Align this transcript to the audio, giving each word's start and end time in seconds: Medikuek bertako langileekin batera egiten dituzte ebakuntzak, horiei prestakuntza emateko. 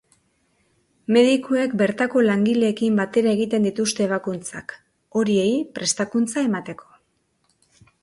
Medikuek 1.17 1.75
bertako 1.81 2.23
langileekin 2.29 2.97
batera 3.01 3.35
egiten 3.39 3.69
dituzte 3.69 4.07
ebakuntzak, 4.09 4.77
horiei 5.21 5.55
prestakuntza 5.79 6.49
emateko. 6.51 6.95